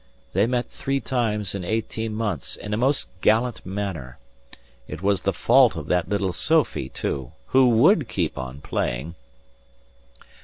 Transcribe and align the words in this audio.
They 0.33 0.47
met 0.47 0.65
three 0.67 0.99
times 0.99 1.53
in 1.53 1.63
eighteen 1.63 2.15
months 2.15 2.55
in 2.55 2.73
a 2.73 2.75
most 2.75 3.07
gallant 3.21 3.63
manner. 3.63 4.17
It 4.87 5.03
was 5.03 5.21
the 5.21 5.31
fault 5.31 5.75
of 5.75 5.85
that 5.89 6.09
little 6.09 6.33
Sophie, 6.33 6.89
too, 6.89 7.33
who 7.49 7.69
would 7.69 8.07
keep 8.09 8.35
on 8.35 8.61
playing..." 8.61 9.13